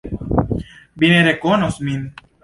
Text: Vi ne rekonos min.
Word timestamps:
Vi 1.03 1.11
ne 1.11 1.19
rekonos 1.27 1.77
min. 1.91 2.01